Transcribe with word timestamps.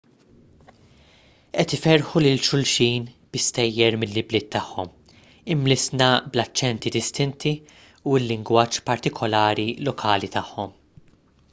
qed 1.57 1.75
iferrħu 1.75 2.21
lil 2.23 2.39
xulxin 2.47 3.05
bi 3.35 3.41
stejjer 3.49 3.99
mill-ibliet 4.05 4.49
tagħhom 4.57 4.91
imlissna 5.57 6.09
bl-aċċenti 6.33 6.95
distinti 6.97 7.55
u 7.61 8.19
l-lingwaġġ 8.23 8.83
partikulari 8.91 9.71
lokali 9.91 10.35
tagħhom 10.41 10.77